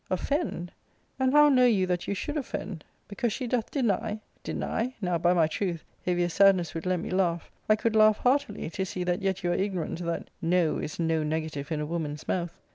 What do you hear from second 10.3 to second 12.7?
* No' is no negative in a woman's mouth.